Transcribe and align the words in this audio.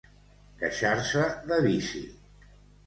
Queixar-se 0.61 1.29
de 1.53 1.61
vici. 1.69 2.05